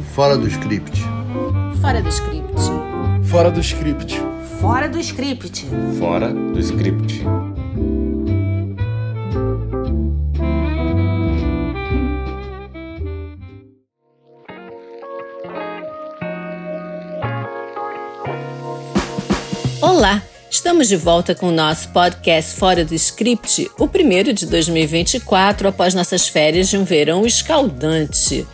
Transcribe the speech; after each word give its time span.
Fora 0.00 0.36
do 0.36 0.48
script. 0.48 1.00
Fora 1.80 2.02
do 2.02 2.08
script. 2.08 2.60
Fora 3.24 3.50
do 3.50 3.60
script. 3.60 4.20
Fora 4.60 4.88
do 4.88 4.98
script. 4.98 5.66
Fora 5.98 6.32
do 6.32 6.58
script. 6.58 7.22
Olá, 19.80 20.22
estamos 20.50 20.88
de 20.88 20.96
volta 20.96 21.34
com 21.34 21.48
o 21.48 21.52
nosso 21.52 21.90
podcast 21.90 22.56
Fora 22.56 22.84
do 22.84 22.94
Script, 22.94 23.70
o 23.78 23.86
primeiro 23.86 24.32
de 24.32 24.46
2024 24.46 25.68
após 25.68 25.94
nossas 25.94 26.26
férias 26.28 26.68
de 26.68 26.76
um 26.76 26.84
verão 26.84 27.24
escaldante. 27.24 28.46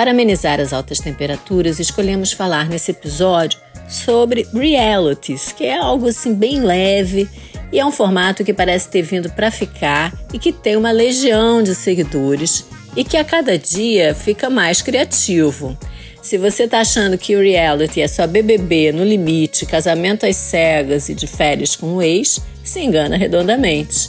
Para 0.00 0.12
amenizar 0.12 0.58
as 0.60 0.72
altas 0.72 0.98
temperaturas, 0.98 1.78
escolhemos 1.78 2.32
falar 2.32 2.70
nesse 2.70 2.90
episódio 2.90 3.60
sobre 3.86 4.48
realities, 4.50 5.52
que 5.52 5.66
é 5.66 5.76
algo 5.76 6.08
assim 6.08 6.32
bem 6.32 6.62
leve 6.62 7.28
e 7.70 7.78
é 7.78 7.84
um 7.84 7.92
formato 7.92 8.42
que 8.42 8.54
parece 8.54 8.88
ter 8.88 9.02
vindo 9.02 9.28
para 9.28 9.50
ficar 9.50 10.18
e 10.32 10.38
que 10.38 10.54
tem 10.54 10.74
uma 10.74 10.90
legião 10.90 11.62
de 11.62 11.74
seguidores 11.74 12.64
e 12.96 13.04
que 13.04 13.18
a 13.18 13.22
cada 13.22 13.58
dia 13.58 14.14
fica 14.14 14.48
mais 14.48 14.80
criativo. 14.80 15.76
Se 16.22 16.38
você 16.38 16.62
está 16.62 16.80
achando 16.80 17.18
que 17.18 17.36
o 17.36 17.42
reality 17.42 18.00
é 18.00 18.08
só 18.08 18.26
BBB 18.26 18.92
no 18.92 19.04
limite, 19.04 19.66
casamento 19.66 20.24
às 20.24 20.36
cegas 20.36 21.10
e 21.10 21.14
de 21.14 21.26
férias 21.26 21.76
com 21.76 21.96
o 21.96 22.02
ex, 22.02 22.40
se 22.64 22.80
engana 22.80 23.18
redondamente. 23.18 24.08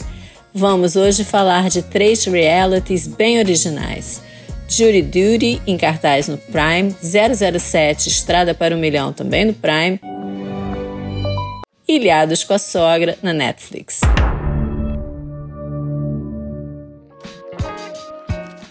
Vamos 0.54 0.96
hoje 0.96 1.26
falar 1.26 1.70
de 1.70 1.82
três 1.82 2.24
realities 2.24 3.08
bem 3.08 3.40
originais. 3.40 4.31
Jury 4.72 5.02
Duty, 5.02 5.62
em 5.68 5.78
cartaz 5.78 6.30
no 6.30 6.38
Prime, 6.38 6.96
007, 7.02 8.08
Estrada 8.08 8.54
para 8.54 8.74
o 8.74 8.80
Milhão, 8.80 9.12
também 9.12 9.44
no 9.44 9.54
Prime, 9.54 10.00
Ilhados 11.86 12.46
com 12.46 12.54
a 12.54 12.58
Sogra, 12.58 13.18
na 13.22 13.34
Netflix. 13.34 14.00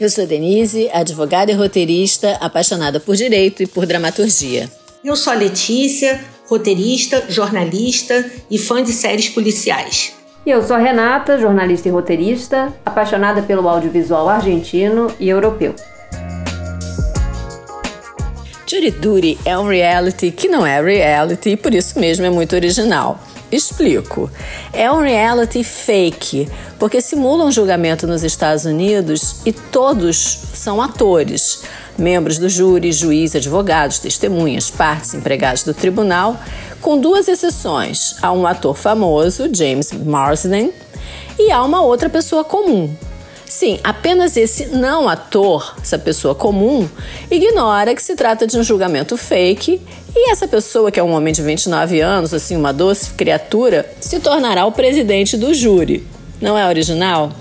Eu 0.01 0.09
sou 0.09 0.27
Denise, 0.27 0.89
advogada 0.91 1.53
e 1.53 1.55
roteirista, 1.55 2.39
apaixonada 2.41 2.99
por 2.99 3.15
direito 3.15 3.63
e 3.63 3.67
por 3.67 3.85
dramaturgia. 3.85 4.71
Eu 5.05 5.15
sou 5.15 5.35
a 5.35 5.37
Letícia, 5.37 6.19
roteirista, 6.49 7.27
jornalista 7.29 8.25
e 8.51 8.57
fã 8.57 8.83
de 8.83 8.93
séries 8.95 9.29
policiais. 9.29 10.15
E 10.47 10.51
eu 10.51 10.63
sou 10.63 10.75
a 10.75 10.79
Renata, 10.79 11.39
jornalista 11.39 11.89
e 11.89 11.91
roteirista, 11.91 12.73
apaixonada 12.87 13.43
pelo 13.43 13.69
audiovisual 13.69 14.27
argentino 14.27 15.13
e 15.21 15.29
europeu. 15.29 15.75
Jury 18.71 18.93
Duty 18.93 19.37
é 19.45 19.59
um 19.59 19.67
reality 19.67 20.31
que 20.31 20.47
não 20.47 20.65
é 20.65 20.81
reality 20.81 21.51
e 21.51 21.57
por 21.57 21.75
isso 21.75 21.99
mesmo 21.99 22.25
é 22.25 22.31
muito 22.31 22.55
original. 22.55 23.19
Explico. 23.51 24.31
É 24.73 24.89
um 24.93 25.01
reality 25.01 25.65
fake, 25.65 26.49
porque 26.79 27.01
simula 27.01 27.45
um 27.45 27.51
julgamento 27.51 28.07
nos 28.07 28.23
Estados 28.23 28.65
Unidos 28.65 29.41
e 29.45 29.53
todos 29.53 30.17
são 30.55 30.81
atores. 30.81 31.65
Membros 31.99 32.39
do 32.39 32.49
júri, 32.49 32.93
juiz, 32.93 33.35
advogados, 33.35 33.99
testemunhas, 33.99 34.71
partes, 34.71 35.15
empregados 35.15 35.65
do 35.65 35.75
tribunal, 35.75 36.39
com 36.81 36.97
duas 36.97 37.27
exceções. 37.27 38.15
Há 38.23 38.31
um 38.31 38.47
ator 38.47 38.77
famoso, 38.77 39.53
James 39.53 39.91
Marsden, 39.91 40.73
e 41.37 41.51
há 41.51 41.61
uma 41.65 41.83
outra 41.83 42.09
pessoa 42.09 42.45
comum, 42.45 42.95
Sim, 43.51 43.81
apenas 43.83 44.37
esse 44.37 44.67
não 44.67 45.09
ator, 45.09 45.75
essa 45.83 45.99
pessoa 45.99 46.37
comum, 46.37 46.89
ignora 47.29 47.97
que 47.97 48.01
se 48.01 48.15
trata 48.15 48.47
de 48.47 48.57
um 48.57 48.63
julgamento 48.63 49.17
fake 49.17 49.83
e 50.15 50.31
essa 50.31 50.47
pessoa, 50.47 50.89
que 50.93 51.01
é 51.01 51.03
um 51.03 51.13
homem 51.13 51.35
de 51.35 51.43
29 51.43 52.01
anos, 52.01 52.33
assim, 52.33 52.57
uma 52.57 52.73
doce 52.73 53.11
criatura, 53.11 53.93
se 53.99 54.21
tornará 54.21 54.65
o 54.67 54.71
presidente 54.71 55.37
do 55.37 55.53
júri. 55.53 56.07
Não 56.41 56.57
é 56.57 56.65
original? 56.69 57.33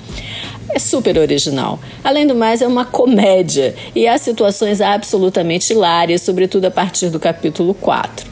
É 0.72 0.80
super 0.80 1.16
original. 1.16 1.80
Além 2.04 2.26
do 2.26 2.34
mais, 2.34 2.64
é 2.64 2.68
uma 2.68 2.86
comédia 2.86 3.76
e 3.94 4.08
há 4.08 4.18
situações 4.18 4.82
absolutamente 4.82 5.74
hilárias, 5.74 6.24
sobretudo 6.24 6.66
a 6.66 6.72
partir 6.72 7.12
do 7.12 7.20
capítulo 7.20 7.76
4. 7.76 8.26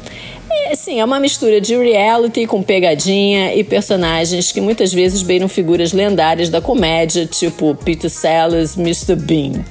É, 0.50 0.76
sim, 0.76 1.00
é 1.00 1.06
uma 1.06 1.20
mistura 1.20 1.60
de 1.60 1.76
reality 1.76 2.46
com 2.46 2.62
pegadinha 2.64 3.54
e 3.56 3.64
personagens 3.64 4.52
que 4.52 4.62
muitas 4.62 4.94
vezes 4.94 5.22
beiram 5.22 5.48
figuras 5.48 5.94
lendárias 5.94 6.50
da 6.50 6.62
comédia, 6.62 7.26
tipo 7.26 7.76
Peter 7.76 8.10
Sellers, 8.10 8.78
Mr. 8.78 9.16
Bean. 9.16 9.64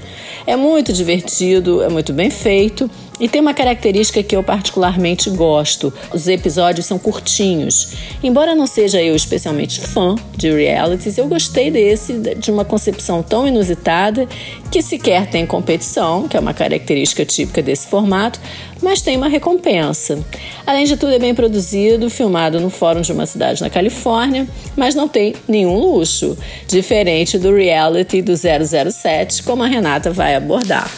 É 0.47 0.55
muito 0.55 0.93
divertido, 0.93 1.83
é 1.83 1.89
muito 1.89 2.13
bem 2.13 2.31
feito 2.31 2.89
e 3.19 3.29
tem 3.29 3.41
uma 3.41 3.55
característica 3.55 4.23
que 4.23 4.37
eu 4.37 4.43
particularmente 4.43 5.31
gosto: 5.31 5.93
os 6.13 6.29
episódios 6.29 6.87
são 6.87 6.99
curtinhos. 6.99 7.95
Embora 8.23 8.55
não 8.55 8.67
seja 8.67 9.03
eu 9.03 9.17
especialmente 9.17 9.81
fã 9.81 10.15
de 10.37 10.53
realities, 10.53 11.17
eu 11.17 11.27
gostei 11.27 11.71
desse, 11.71 12.13
de 12.13 12.51
uma 12.51 12.65
concepção 12.65 13.23
tão 13.23 13.49
inusitada 13.49 14.29
que 14.71 14.83
sequer 14.83 15.29
tem 15.29 15.47
competição, 15.47 16.29
que 16.29 16.37
é 16.37 16.41
uma 16.41 16.53
característica 16.53 17.25
típica 17.25 17.63
desse 17.63 17.87
formato, 17.87 18.39
mas 18.83 19.01
tem 19.01 19.17
uma 19.17 19.29
recompensa. 19.29 20.19
Além 20.67 20.85
de 20.85 20.97
tudo, 20.97 21.13
é 21.13 21.19
bem 21.19 21.35
produzido, 21.35 22.11
filmado 22.11 22.61
no 22.61 22.69
fórum 22.69 23.01
de 23.01 23.13
uma 23.13 23.25
cidade 23.25 23.63
na 23.63 23.71
Califórnia, 23.71 24.47
mas 24.77 24.95
não 24.95 25.09
tem 25.09 25.35
nenhum 25.49 25.79
luxo, 25.79 26.37
diferente 26.69 27.39
do 27.39 27.55
reality 27.55 28.21
do 28.21 28.35
007, 28.37 29.43
como 29.43 29.63
a 29.63 29.67
Renata 29.67 30.11
vai 30.11 30.36
abordar. 30.37 30.91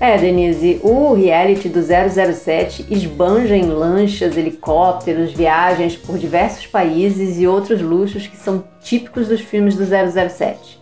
É, 0.00 0.16
Denise, 0.16 0.80
o 0.82 1.12
reality 1.12 1.68
do 1.68 1.82
007 1.82 2.86
esbanja 2.90 3.54
em 3.54 3.66
lanchas, 3.66 4.34
helicópteros, 4.34 5.32
viagens 5.32 5.94
por 5.94 6.16
diversos 6.16 6.66
países 6.66 7.38
e 7.38 7.46
outros 7.46 7.82
luxos 7.82 8.26
que 8.26 8.36
são 8.36 8.64
típicos 8.80 9.28
dos 9.28 9.42
filmes 9.42 9.76
do 9.76 9.84
007. 9.84 10.80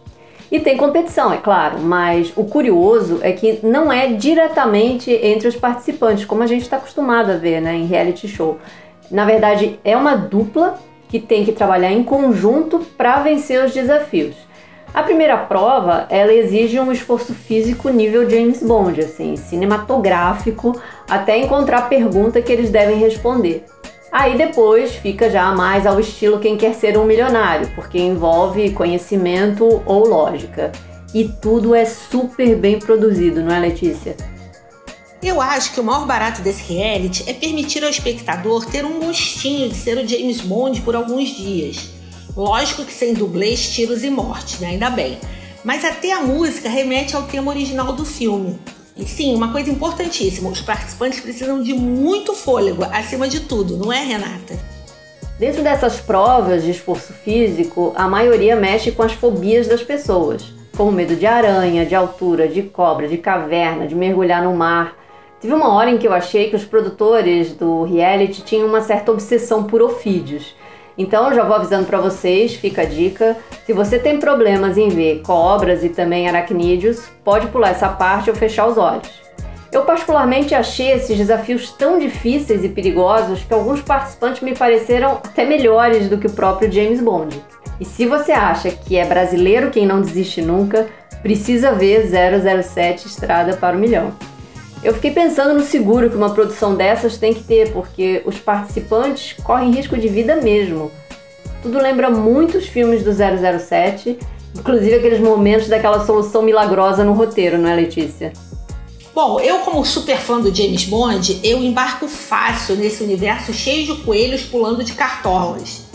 E 0.53 0.61
tem 0.61 0.77
competição, 0.77 1.33
é 1.33 1.37
claro, 1.37 1.81
mas 1.81 2.33
o 2.37 2.45
curioso 2.45 3.19
é 3.21 3.33
que 3.33 3.59
não 3.63 3.93
é 3.93 4.07
diretamente 4.13 5.11
entre 5.11 5.49
os 5.49 5.57
participantes, 5.57 6.25
como 6.25 6.45
a 6.45 6.47
gente 6.47 6.63
está 6.63 6.77
acostumado 6.77 7.33
a 7.33 7.37
ver 7.37 7.61
né, 7.61 7.75
em 7.75 7.87
reality 7.87 8.29
show. 8.29 8.57
Na 9.11 9.25
verdade, 9.25 9.81
é 9.85 9.97
uma 9.97 10.15
dupla 10.15 10.79
que 11.09 11.19
tem 11.19 11.45
que 11.45 11.53
trabalhar 11.53 11.91
em 11.91 12.05
conjunto 12.05 12.79
para 12.97 13.21
vencer 13.21 13.65
os 13.65 13.75
desafios. 13.75 14.37
A 14.95 15.03
primeira 15.03 15.37
prova, 15.37 16.07
ela 16.09 16.33
exige 16.33 16.81
um 16.81 16.91
esforço 16.91 17.35
físico 17.35 17.89
nível 17.91 18.29
James 18.29 18.63
Bond, 18.63 19.01
assim, 19.01 19.37
cinematográfico, 19.37 20.81
até 21.09 21.39
encontrar 21.39 21.79
a 21.79 21.83
pergunta 21.83 22.41
que 22.41 22.51
eles 22.51 22.71
devem 22.71 22.99
responder. 22.99 23.65
Aí 24.11 24.39
depois 24.39 24.95
fica 24.95 25.29
já 25.29 25.55
mais 25.55 25.87
ao 25.87 26.01
estilo 26.01 26.41
quem 26.41 26.57
quer 26.57 26.75
ser 26.75 26.97
um 26.97 27.05
milionário, 27.05 27.71
porque 27.75 27.99
envolve 27.99 28.71
conhecimento 28.71 29.83
ou 29.85 30.09
lógica. 30.09 30.73
E 31.15 31.25
tudo 31.25 31.75
é 31.75 31.85
super 31.85 32.57
bem 32.57 32.79
produzido, 32.79 33.43
não 33.43 33.55
é, 33.55 33.61
Letícia? 33.61 34.17
Eu 35.23 35.41
acho 35.41 35.73
que 35.73 35.81
o 35.81 35.85
maior 35.85 36.07
barato 36.07 36.43
desse 36.43 36.73
reality 36.73 37.29
é 37.29 37.35
permitir 37.35 37.85
ao 37.85 37.91
espectador 37.91 38.65
ter 38.65 38.85
um 38.85 39.01
gostinho 39.01 39.69
de 39.69 39.75
ser 39.75 39.99
o 39.99 40.07
James 40.07 40.41
Bond 40.41 40.81
por 40.83 40.95
alguns 40.97 41.29
dias. 41.29 41.98
Lógico 42.39 42.85
que 42.85 42.93
sem 42.93 43.15
dublês, 43.15 43.69
tiros 43.69 44.05
e 44.05 44.11
morte, 44.11 44.61
né? 44.61 44.69
Ainda 44.69 44.89
bem. 44.91 45.19
Mas 45.65 45.85
até 45.85 46.13
a 46.13 46.21
música 46.21 46.69
remete 46.69 47.17
ao 47.17 47.25
tema 47.25 47.51
original 47.51 47.93
do 47.93 48.05
filme. 48.05 48.57
E 48.97 49.05
sim, 49.05 49.35
uma 49.35 49.51
coisa 49.51 49.69
importantíssima: 49.69 50.49
os 50.49 50.61
participantes 50.61 51.19
precisam 51.19 51.61
de 51.61 51.75
muito 51.75 52.33
fôlego, 52.35 52.85
acima 52.93 53.27
de 53.27 53.41
tudo, 53.41 53.77
não 53.77 53.93
é, 53.93 54.05
Renata? 54.05 54.57
Dentro 55.37 55.65
dessas 55.65 55.99
provas 55.99 56.63
de 56.63 56.71
esforço 56.71 57.13
físico, 57.13 57.93
a 57.97 58.07
maioria 58.07 58.55
mexe 58.55 58.93
com 58.93 59.03
as 59.03 59.13
fobias 59.13 59.67
das 59.67 59.83
pessoas, 59.83 60.45
como 60.77 60.93
medo 60.93 61.17
de 61.17 61.27
aranha, 61.27 61.85
de 61.85 61.97
altura, 61.97 62.47
de 62.47 62.63
cobra, 62.63 63.09
de 63.09 63.19
caverna, 63.19 63.85
de 63.85 63.97
mergulhar 63.97 64.45
no 64.45 64.55
mar. 64.55 64.97
Teve 65.41 65.53
uma 65.53 65.75
hora 65.75 65.91
em 65.91 65.99
que 65.99 66.07
eu 66.07 66.13
achei 66.13 66.49
que 66.51 66.55
os 66.55 66.65
produtores 66.65 67.53
do 67.53 67.83
reality 67.83 68.43
tinham 68.43 68.69
uma 68.69 68.81
certa 68.81 69.11
obsessão 69.11 69.65
por 69.65 69.83
ofídeos 69.83 70.55
então, 70.99 71.33
já 71.33 71.45
vou 71.45 71.55
avisando 71.55 71.87
para 71.87 72.01
vocês, 72.01 72.57
fica 72.57 72.83
a 72.83 72.85
dica. 72.85 73.37
Se 73.65 73.73
você 73.73 74.01
tem 74.01 74.19
problemas 74.19 74.77
em 74.77 74.89
ver 74.89 75.23
cobras 75.23 75.85
e 75.85 75.89
também 75.89 76.29
aracnídeos, 76.29 77.09
pode 77.25 77.47
pular 77.47 77.71
essa 77.71 77.89
parte 77.89 78.29
ou 78.29 78.35
fechar 78.35 78.67
os 78.67 78.77
olhos. 78.77 79.09
Eu 79.71 79.85
particularmente 79.85 80.57
achei 80.57 80.91
esses 80.91 81.17
desafios 81.17 81.71
tão 81.71 82.01
difíceis 82.01 82.65
e 82.65 82.69
perigosos 82.69 83.45
que 83.45 83.55
alguns 83.55 83.81
participantes 83.81 84.43
me 84.43 84.57
pareceram 84.57 85.13
até 85.13 85.45
melhores 85.45 86.09
do 86.09 86.19
que 86.19 86.27
o 86.27 86.33
próprio 86.33 86.73
James 86.73 87.01
Bond. 87.01 87.41
E 87.79 87.85
se 87.85 88.05
você 88.05 88.33
acha 88.33 88.71
que 88.71 88.97
é 88.97 89.05
brasileiro 89.05 89.71
quem 89.71 89.87
não 89.87 90.01
desiste 90.01 90.43
nunca, 90.43 90.89
precisa 91.23 91.71
ver 91.71 92.09
007 92.09 93.07
Estrada 93.07 93.57
para 93.57 93.77
o 93.77 93.79
Milhão. 93.79 94.13
Eu 94.83 94.95
fiquei 94.95 95.11
pensando 95.11 95.55
no 95.55 95.65
seguro 95.65 96.09
que 96.09 96.17
uma 96.17 96.31
produção 96.31 96.75
dessas 96.75 97.17
tem 97.17 97.35
que 97.35 97.43
ter, 97.43 97.73
porque 97.73 98.23
os 98.25 98.39
participantes 98.39 99.35
correm 99.43 99.73
risco 99.73 99.97
de 99.97 100.07
vida 100.07 100.37
mesmo. 100.37 100.91
Tudo 101.63 101.83
lembra 101.83 102.09
muitos 102.11 102.67
filmes 102.69 103.03
do 103.03 103.11
007, 103.13 104.17
inclusive 104.55 104.95
aqueles 104.95 105.21
momentos 105.21 105.67
daquela 105.67 106.07
solução 106.07 106.43
milagrosa 106.43 107.03
no 107.03 107.13
roteiro, 107.13 107.59
não 107.59 107.69
é, 107.69 107.75
Letícia? 107.75 108.33
Bom, 109.13 109.41
eu 109.41 109.59
como 109.59 109.85
super 109.85 110.17
fã 110.17 110.39
do 110.39 110.55
James 110.55 110.85
Bond, 110.85 111.41
eu 111.43 111.59
embarco 111.59 112.07
fácil 112.07 112.77
nesse 112.77 113.03
universo 113.03 113.53
cheio 113.53 113.85
de 113.85 114.03
coelhos 114.03 114.45
pulando 114.45 114.85
de 114.85 114.93
cartolas. 114.93 115.89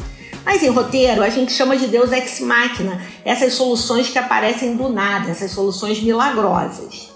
Mas 0.46 0.62
em 0.62 0.68
roteiro, 0.68 1.24
a 1.24 1.30
gente 1.30 1.54
chama 1.54 1.78
de 1.78 1.88
Deus 1.88 2.12
ex 2.12 2.42
machina, 2.42 3.02
essas 3.24 3.54
soluções 3.54 4.10
que 4.10 4.20
aparecem 4.20 4.76
do 4.76 4.90
nada, 4.90 5.32
essas 5.32 5.52
soluções 5.52 6.04
milagrosas. 6.04 7.13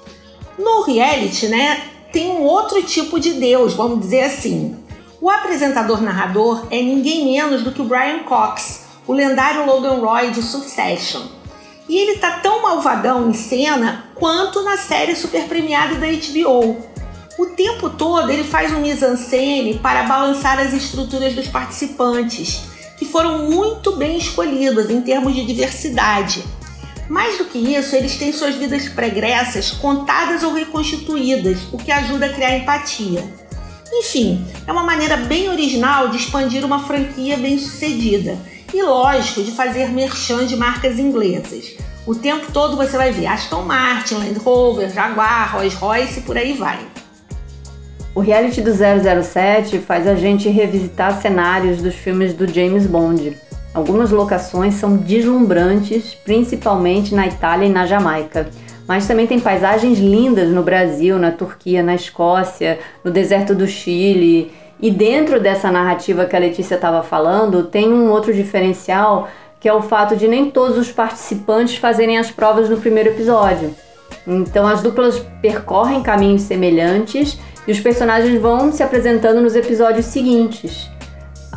No 0.57 0.81
reality, 0.81 1.47
né, 1.47 1.83
tem 2.11 2.31
um 2.31 2.41
outro 2.41 2.81
tipo 2.81 3.19
de 3.19 3.33
Deus, 3.33 3.73
vamos 3.73 3.99
dizer 3.99 4.23
assim. 4.23 4.75
O 5.21 5.29
apresentador 5.29 6.01
narrador 6.01 6.67
é 6.71 6.81
ninguém 6.81 7.25
menos 7.25 7.63
do 7.63 7.71
que 7.71 7.81
o 7.81 7.85
Brian 7.85 8.19
Cox, 8.19 8.85
o 9.05 9.13
lendário 9.13 9.65
Logan 9.65 9.99
Roy 9.99 10.31
de 10.31 10.41
Succession. 10.41 11.21
E 11.87 11.97
ele 11.97 12.17
tá 12.17 12.39
tão 12.39 12.61
malvadão 12.61 13.29
em 13.29 13.33
cena 13.33 14.05
quanto 14.15 14.63
na 14.63 14.77
série 14.77 15.15
super 15.15 15.47
premiada 15.47 15.95
da 15.95 16.07
HBO. 16.07 16.77
O 17.37 17.45
tempo 17.55 17.89
todo 17.91 18.31
ele 18.31 18.43
faz 18.43 18.71
um 18.73 18.81
mise-en-scène 18.81 19.75
para 19.79 20.03
balançar 20.03 20.59
as 20.59 20.73
estruturas 20.73 21.33
dos 21.33 21.47
participantes, 21.47 22.63
que 22.97 23.05
foram 23.05 23.49
muito 23.49 23.95
bem 23.95 24.17
escolhidas 24.17 24.89
em 24.89 25.01
termos 25.01 25.35
de 25.35 25.45
diversidade. 25.45 26.43
Mais 27.09 27.37
do 27.37 27.45
que 27.45 27.57
isso, 27.57 27.95
eles 27.95 28.17
têm 28.17 28.33
suas 28.33 28.55
vidas 28.55 28.89
pregressas 28.89 29.71
contadas 29.71 30.43
ou 30.43 30.53
reconstituídas, 30.53 31.59
o 31.71 31.77
que 31.77 31.91
ajuda 31.91 32.25
a 32.25 32.33
criar 32.33 32.57
empatia. 32.57 33.23
Enfim, 33.91 34.45
é 34.65 34.71
uma 34.71 34.83
maneira 34.83 35.15
bem 35.15 35.49
original 35.49 36.09
de 36.09 36.17
expandir 36.17 36.65
uma 36.65 36.85
franquia 36.85 37.37
bem 37.37 37.57
sucedida 37.57 38.37
e 38.73 38.81
lógico 38.81 39.41
de 39.43 39.51
fazer 39.51 39.89
merchan 39.89 40.45
de 40.45 40.57
marcas 40.57 40.99
inglesas. 40.99 41.75
O 42.05 42.13
tempo 42.13 42.51
todo 42.51 42.75
você 42.75 42.97
vai 42.97 43.11
ver 43.11 43.27
Aston 43.27 43.63
Martin, 43.63 44.15
Land 44.15 44.39
Rover, 44.39 44.89
Jaguar, 44.93 45.53
Rolls 45.53 45.75
Royce 45.75 46.19
e 46.19 46.23
por 46.23 46.37
aí 46.37 46.53
vai. 46.53 46.79
O 48.13 48.19
reality 48.19 48.61
do 48.61 48.71
007 48.73 49.79
faz 49.79 50.07
a 50.07 50.15
gente 50.15 50.49
revisitar 50.49 51.21
cenários 51.21 51.81
dos 51.81 51.95
filmes 51.95 52.33
do 52.33 52.51
James 52.51 52.87
Bond. 52.87 53.37
Algumas 53.77 54.09
locações 54.09 54.73
são 54.73 54.97
deslumbrantes, 54.97 56.15
principalmente 56.15 57.13
na 57.13 57.27
Itália 57.27 57.67
e 57.67 57.71
na 57.71 57.85
Jamaica. 57.85 58.49
Mas 58.87 59.05
também 59.05 59.27
tem 59.27 59.39
paisagens 59.39 59.99
lindas 59.99 60.49
no 60.49 60.63
Brasil, 60.63 61.19
na 61.19 61.29
Turquia, 61.29 61.83
na 61.83 61.93
Escócia, 61.93 62.79
no 63.03 63.11
deserto 63.11 63.53
do 63.53 63.67
Chile 63.67 64.51
e 64.81 64.89
dentro 64.89 65.39
dessa 65.39 65.71
narrativa 65.71 66.25
que 66.25 66.35
a 66.35 66.39
Letícia 66.39 66.73
estava 66.73 67.03
falando, 67.03 67.65
tem 67.65 67.93
um 67.93 68.09
outro 68.09 68.33
diferencial 68.33 69.29
que 69.59 69.69
é 69.69 69.73
o 69.73 69.83
fato 69.83 70.15
de 70.15 70.27
nem 70.27 70.49
todos 70.49 70.75
os 70.75 70.91
participantes 70.91 71.75
fazerem 71.75 72.17
as 72.17 72.31
provas 72.31 72.67
no 72.67 72.77
primeiro 72.77 73.09
episódio. 73.09 73.75
Então 74.25 74.65
as 74.65 74.81
duplas 74.81 75.19
percorrem 75.39 76.01
caminhos 76.01 76.41
semelhantes 76.41 77.37
e 77.67 77.71
os 77.71 77.79
personagens 77.79 78.41
vão 78.41 78.71
se 78.71 78.81
apresentando 78.81 79.39
nos 79.39 79.55
episódios 79.55 80.07
seguintes. 80.07 80.89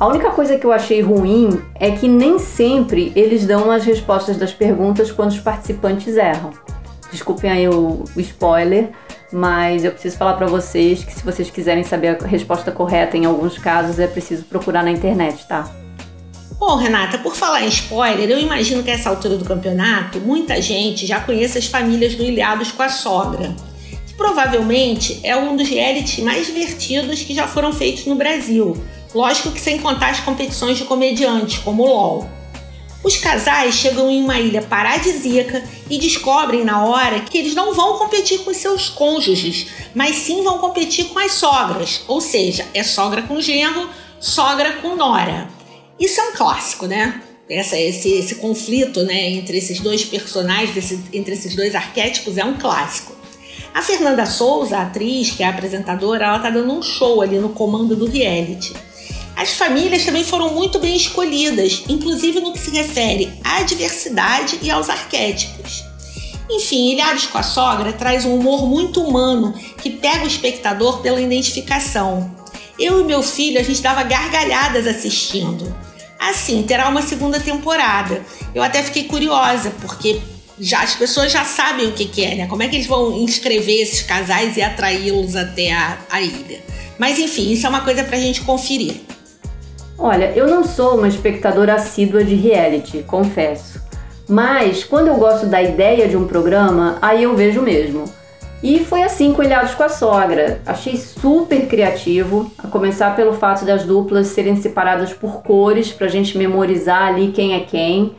A 0.00 0.06
única 0.06 0.30
coisa 0.30 0.56
que 0.56 0.64
eu 0.64 0.72
achei 0.72 1.02
ruim 1.02 1.60
é 1.74 1.90
que 1.90 2.08
nem 2.08 2.38
sempre 2.38 3.12
eles 3.14 3.44
dão 3.44 3.70
as 3.70 3.84
respostas 3.84 4.38
das 4.38 4.50
perguntas 4.50 5.12
quando 5.12 5.28
os 5.28 5.38
participantes 5.38 6.16
erram. 6.16 6.52
Desculpem 7.12 7.50
aí 7.50 7.68
o, 7.68 8.04
spoiler, 8.16 8.92
mas 9.30 9.84
eu 9.84 9.92
preciso 9.92 10.16
falar 10.16 10.38
para 10.38 10.46
vocês 10.46 11.04
que 11.04 11.12
se 11.12 11.22
vocês 11.22 11.50
quiserem 11.50 11.84
saber 11.84 12.16
a 12.18 12.26
resposta 12.26 12.72
correta 12.72 13.18
em 13.18 13.26
alguns 13.26 13.58
casos 13.58 13.98
é 13.98 14.06
preciso 14.06 14.44
procurar 14.44 14.82
na 14.82 14.90
internet, 14.90 15.46
tá? 15.46 15.70
Bom, 16.58 16.76
Renata, 16.76 17.18
por 17.18 17.36
falar 17.36 17.62
em 17.62 17.68
spoiler, 17.68 18.30
eu 18.30 18.38
imagino 18.38 18.82
que 18.82 18.90
a 18.90 18.94
essa 18.94 19.10
altura 19.10 19.36
do 19.36 19.44
campeonato 19.44 20.18
muita 20.18 20.62
gente 20.62 21.06
já 21.06 21.20
conheça 21.20 21.58
as 21.58 21.66
famílias 21.66 22.14
do 22.14 22.22
Ilhados 22.22 22.72
com 22.72 22.82
a 22.82 22.88
Sogra, 22.88 23.54
que 24.06 24.14
provavelmente 24.14 25.20
é 25.22 25.36
um 25.36 25.56
dos 25.56 25.68
realities 25.68 26.24
mais 26.24 26.46
divertidos 26.46 27.22
que 27.22 27.34
já 27.34 27.46
foram 27.46 27.70
feitos 27.70 28.06
no 28.06 28.14
Brasil. 28.14 28.82
Lógico 29.14 29.50
que 29.50 29.60
sem 29.60 29.78
contar 29.78 30.10
as 30.10 30.20
competições 30.20 30.78
de 30.78 30.84
comediantes, 30.84 31.58
como 31.58 31.82
o 31.82 31.86
LOL. 31.86 32.30
Os 33.02 33.16
casais 33.16 33.74
chegam 33.74 34.10
em 34.10 34.22
uma 34.22 34.38
ilha 34.38 34.60
paradisíaca 34.60 35.64
e 35.88 35.98
descobrem 35.98 36.64
na 36.64 36.84
hora 36.84 37.20
que 37.20 37.38
eles 37.38 37.54
não 37.54 37.74
vão 37.74 37.96
competir 37.96 38.40
com 38.40 38.52
seus 38.52 38.90
cônjuges, 38.90 39.68
mas 39.94 40.16
sim 40.16 40.42
vão 40.42 40.58
competir 40.58 41.06
com 41.06 41.18
as 41.18 41.32
sogras, 41.32 42.02
ou 42.06 42.20
seja, 42.20 42.66
é 42.74 42.82
sogra 42.82 43.22
com 43.22 43.40
genro, 43.40 43.88
sogra 44.20 44.74
com 44.74 44.96
nora. 44.96 45.48
Isso 45.98 46.20
é 46.20 46.24
um 46.24 46.32
clássico, 46.32 46.86
né? 46.86 47.22
Essa, 47.48 47.78
esse, 47.78 48.12
esse 48.12 48.36
conflito 48.36 49.02
né, 49.02 49.30
entre 49.30 49.58
esses 49.58 49.80
dois 49.80 50.04
personagens, 50.04 50.76
esse, 50.76 51.02
entre 51.12 51.32
esses 51.32 51.56
dois 51.56 51.74
arquétipos, 51.74 52.38
é 52.38 52.44
um 52.44 52.56
clássico. 52.56 53.16
A 53.74 53.82
Fernanda 53.82 54.26
Souza, 54.26 54.76
a 54.76 54.82
atriz, 54.82 55.30
que 55.30 55.42
é 55.42 55.46
a 55.46 55.50
apresentadora, 55.50 56.26
ela 56.26 56.38
tá 56.38 56.50
dando 56.50 56.72
um 56.72 56.82
show 56.82 57.22
ali 57.22 57.38
no 57.38 57.48
comando 57.48 57.96
do 57.96 58.06
reality. 58.06 58.72
As 59.40 59.52
famílias 59.52 60.04
também 60.04 60.22
foram 60.22 60.52
muito 60.52 60.78
bem 60.78 60.94
escolhidas, 60.94 61.84
inclusive 61.88 62.40
no 62.40 62.52
que 62.52 62.58
se 62.58 62.70
refere 62.72 63.32
à 63.42 63.62
diversidade 63.62 64.58
e 64.60 64.70
aos 64.70 64.90
arquétipos. 64.90 65.82
Enfim, 66.50 66.92
Ilhados 66.92 67.24
com 67.24 67.38
a 67.38 67.42
Sogra 67.42 67.90
traz 67.90 68.26
um 68.26 68.34
humor 68.34 68.66
muito 68.66 69.02
humano 69.02 69.54
que 69.80 69.88
pega 69.88 70.24
o 70.24 70.26
espectador 70.26 70.98
pela 70.98 71.22
identificação. 71.22 72.30
Eu 72.78 73.00
e 73.00 73.04
meu 73.04 73.22
filho, 73.22 73.58
a 73.58 73.62
gente 73.62 73.80
dava 73.80 74.02
gargalhadas 74.02 74.86
assistindo. 74.86 75.74
Assim, 76.18 76.62
terá 76.62 76.90
uma 76.90 77.00
segunda 77.00 77.40
temporada. 77.40 78.22
Eu 78.54 78.62
até 78.62 78.82
fiquei 78.82 79.04
curiosa, 79.04 79.72
porque 79.80 80.20
já 80.58 80.82
as 80.82 80.96
pessoas 80.96 81.32
já 81.32 81.46
sabem 81.46 81.86
o 81.86 81.92
que, 81.92 82.04
que 82.04 82.22
é, 82.22 82.34
né? 82.34 82.46
Como 82.46 82.62
é 82.62 82.68
que 82.68 82.76
eles 82.76 82.86
vão 82.86 83.16
inscrever 83.16 83.80
esses 83.80 84.02
casais 84.02 84.58
e 84.58 84.60
atraí-los 84.60 85.34
até 85.34 85.72
a, 85.72 85.98
a 86.10 86.20
ilha. 86.20 86.62
Mas 86.98 87.18
enfim, 87.18 87.50
isso 87.50 87.64
é 87.64 87.70
uma 87.70 87.80
coisa 87.80 88.04
para 88.04 88.18
a 88.18 88.20
gente 88.20 88.42
conferir. 88.42 89.00
Olha, 90.02 90.32
eu 90.34 90.48
não 90.48 90.64
sou 90.64 90.96
uma 90.96 91.08
espectadora 91.08 91.74
assídua 91.74 92.24
de 92.24 92.34
reality, 92.34 93.04
confesso. 93.06 93.82
Mas 94.26 94.82
quando 94.82 95.08
eu 95.08 95.16
gosto 95.16 95.44
da 95.44 95.62
ideia 95.62 96.08
de 96.08 96.16
um 96.16 96.26
programa, 96.26 96.96
aí 97.02 97.24
eu 97.24 97.36
vejo 97.36 97.60
mesmo. 97.60 98.04
E 98.62 98.78
foi 98.78 99.02
assim 99.02 99.34
com 99.34 99.42
Ilhados 99.42 99.74
com 99.74 99.82
a 99.82 99.90
Sogra. 99.90 100.62
Achei 100.64 100.96
super 100.96 101.66
criativo, 101.66 102.50
a 102.56 102.66
começar 102.66 103.14
pelo 103.14 103.34
fato 103.34 103.66
das 103.66 103.84
duplas 103.84 104.28
serem 104.28 104.56
separadas 104.56 105.12
por 105.12 105.42
cores 105.42 105.92
pra 105.92 106.08
gente 106.08 106.38
memorizar 106.38 107.08
ali 107.08 107.30
quem 107.30 107.52
é 107.52 107.60
quem. 107.60 108.14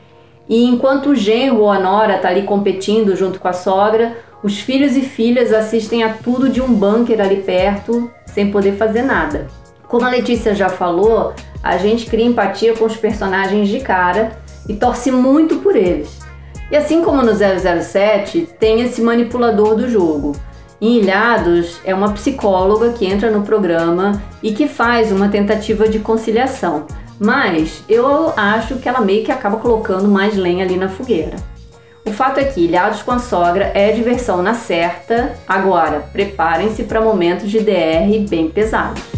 E 0.48 0.66
enquanto 0.66 1.10
o 1.10 1.16
genro 1.16 1.62
ou 1.62 1.72
a 1.72 1.80
nora 1.80 2.20
tá 2.20 2.28
ali 2.28 2.44
competindo 2.44 3.16
junto 3.16 3.40
com 3.40 3.48
a 3.48 3.54
sogra, 3.54 4.18
os 4.44 4.60
filhos 4.60 4.96
e 4.96 5.02
filhas 5.02 5.52
assistem 5.52 6.04
a 6.04 6.14
tudo 6.14 6.48
de 6.48 6.62
um 6.62 6.72
bunker 6.72 7.20
ali 7.20 7.38
perto, 7.38 8.12
sem 8.28 8.52
poder 8.52 8.74
fazer 8.74 9.02
nada. 9.02 9.48
Como 9.92 10.06
a 10.06 10.10
Letícia 10.10 10.56
já 10.56 10.70
falou, 10.70 11.34
a 11.62 11.76
gente 11.76 12.06
cria 12.06 12.24
empatia 12.24 12.74
com 12.74 12.86
os 12.86 12.96
personagens 12.96 13.68
de 13.68 13.82
cara 13.82 14.32
e 14.70 14.74
torce 14.74 15.12
muito 15.12 15.58
por 15.58 15.76
eles. 15.76 16.18
E 16.72 16.78
assim 16.78 17.04
como 17.04 17.22
no 17.22 17.34
007, 17.34 18.48
tem 18.58 18.80
esse 18.80 19.02
manipulador 19.02 19.76
do 19.76 19.90
jogo. 19.90 20.32
Em 20.80 21.00
Ilhados, 21.00 21.82
é 21.84 21.94
uma 21.94 22.14
psicóloga 22.14 22.94
que 22.94 23.06
entra 23.06 23.30
no 23.30 23.42
programa 23.42 24.24
e 24.42 24.54
que 24.54 24.66
faz 24.66 25.12
uma 25.12 25.28
tentativa 25.28 25.90
de 25.90 26.00
conciliação. 26.00 26.86
Mas 27.20 27.84
eu 27.90 28.32
acho 28.38 28.78
que 28.78 28.88
ela 28.88 29.02
meio 29.02 29.26
que 29.26 29.32
acaba 29.32 29.58
colocando 29.58 30.08
mais 30.08 30.38
lenha 30.38 30.64
ali 30.64 30.78
na 30.78 30.88
fogueira. 30.88 31.36
O 32.06 32.14
fato 32.14 32.40
é 32.40 32.46
que 32.46 32.62
Ilhados 32.62 33.04
com 33.04 33.12
a 33.12 33.20
Sogra 33.20 33.74
é 33.76 33.92
diversão 33.92 34.42
na 34.42 34.54
certa. 34.54 35.34
Agora, 35.46 36.00
preparem-se 36.14 36.84
para 36.84 37.02
momentos 37.02 37.52
de 37.52 37.60
DR 37.60 38.26
bem 38.30 38.50
pesados. 38.50 39.11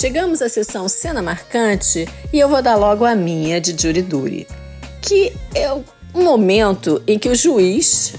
Chegamos 0.00 0.40
à 0.40 0.48
sessão 0.48 0.88
Cena 0.88 1.20
Marcante 1.20 2.08
e 2.32 2.38
eu 2.40 2.48
vou 2.48 2.62
dar 2.62 2.74
logo 2.74 3.04
a 3.04 3.14
minha 3.14 3.60
de 3.60 3.76
Jury 3.78 4.00
Duty, 4.00 4.46
que 5.02 5.30
é 5.54 5.70
o 5.70 5.84
momento 6.14 7.02
em 7.06 7.18
que 7.18 7.28
o 7.28 7.34
juiz, 7.34 8.14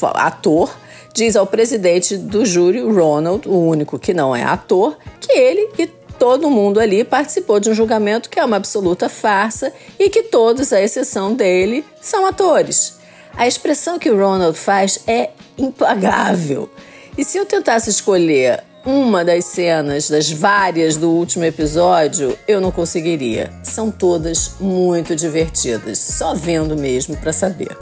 ator, 0.00 0.72
diz 1.12 1.34
ao 1.34 1.44
presidente 1.44 2.16
do 2.16 2.46
júri, 2.46 2.80
Ronald, 2.80 3.48
o 3.48 3.58
único 3.58 3.98
que 3.98 4.14
não 4.14 4.36
é 4.36 4.44
ator, 4.44 4.96
que 5.20 5.32
ele 5.32 5.68
e 5.76 5.88
todo 6.16 6.48
mundo 6.48 6.78
ali 6.78 7.02
participou 7.02 7.58
de 7.58 7.70
um 7.70 7.74
julgamento 7.74 8.30
que 8.30 8.38
é 8.38 8.44
uma 8.44 8.58
absoluta 8.58 9.08
farsa 9.08 9.72
e 9.98 10.08
que 10.08 10.22
todos, 10.22 10.72
à 10.72 10.80
exceção 10.80 11.34
dele, 11.34 11.84
são 12.00 12.24
atores. 12.24 13.00
A 13.36 13.48
expressão 13.48 13.98
que 13.98 14.08
o 14.08 14.16
Ronald 14.16 14.56
faz 14.56 15.00
é 15.08 15.30
impagável. 15.58 16.70
E 17.18 17.24
se 17.24 17.36
eu 17.36 17.44
tentasse 17.44 17.90
escolher 17.90 18.62
uma 18.86 19.24
das 19.24 19.44
cenas, 19.46 20.08
das 20.08 20.30
várias 20.30 20.96
do 20.96 21.10
último 21.10 21.44
episódio, 21.44 22.38
eu 22.46 22.60
não 22.60 22.70
conseguiria. 22.70 23.50
São 23.64 23.90
todas 23.90 24.54
muito 24.60 25.16
divertidas, 25.16 25.98
só 25.98 26.34
vendo 26.34 26.76
mesmo 26.76 27.16
para 27.16 27.32
saber. 27.32 27.76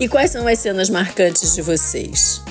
E 0.00 0.08
quais 0.08 0.32
são 0.32 0.46
as 0.48 0.58
cenas 0.58 0.90
marcantes 0.90 1.54
de 1.54 1.62
vocês? 1.62 2.42